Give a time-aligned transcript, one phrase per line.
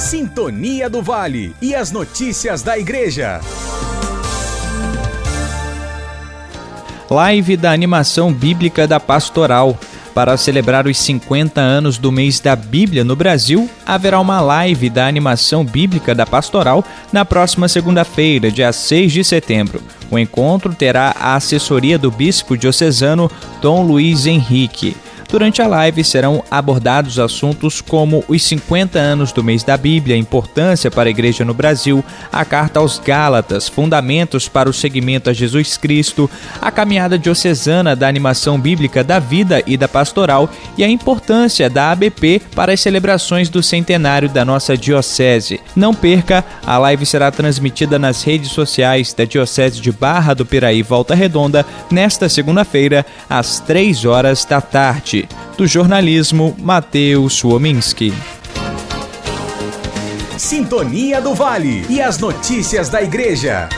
[0.00, 3.38] Sintonia do Vale e as notícias da Igreja.
[7.10, 9.78] Live da animação bíblica da Pastoral.
[10.14, 15.06] Para celebrar os 50 anos do mês da Bíblia no Brasil, haverá uma live da
[15.06, 16.82] animação bíblica da Pastoral
[17.12, 19.82] na próxima segunda-feira, dia 6 de setembro.
[20.10, 23.30] O encontro terá a assessoria do bispo diocesano
[23.60, 24.96] Dom Luiz Henrique.
[25.30, 30.90] Durante a live serão abordados assuntos como os 50 anos do mês da Bíblia, importância
[30.90, 35.76] para a igreja no Brasil, a carta aos Gálatas, fundamentos para o seguimento a Jesus
[35.76, 36.28] Cristo,
[36.60, 41.92] a caminhada diocesana da animação bíblica da vida e da pastoral e a importância da
[41.92, 45.60] ABP para as celebrações do centenário da nossa diocese.
[45.76, 50.82] Não perca, a live será transmitida nas redes sociais da Diocese de Barra do Piraí
[50.82, 55.19] Volta Redonda nesta segunda-feira às 3 horas da tarde
[55.56, 58.12] do jornalismo Matheus Suominski.
[60.36, 63.68] Sintonia do Vale e as notícias da Igreja.